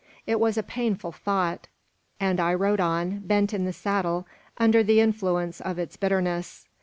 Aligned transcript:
It 0.25 0.39
was 0.39 0.57
a 0.57 0.63
painful 0.63 1.11
thought; 1.11 1.67
and 2.19 2.39
I 2.39 2.55
rode 2.55 2.79
on, 2.79 3.19
bent 3.19 3.53
in 3.53 3.65
the 3.65 3.71
saddle, 3.71 4.25
under 4.57 4.81
the 4.81 4.99
influence 4.99 5.61
of 5.61 5.77
its 5.77 5.95
bitterness. 5.95 6.65